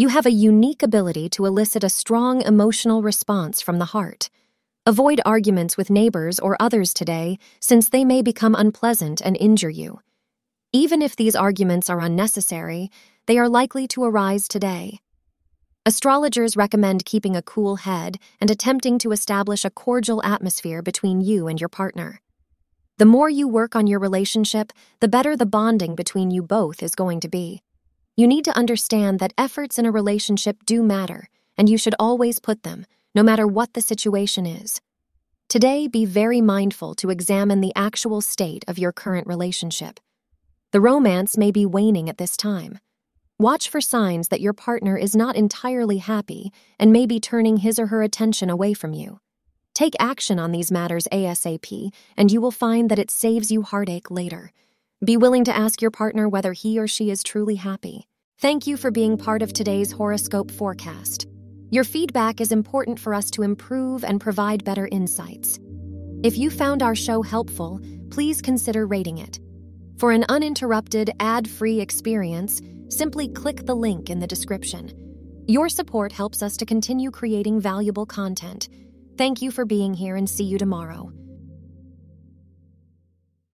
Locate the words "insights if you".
64.90-66.50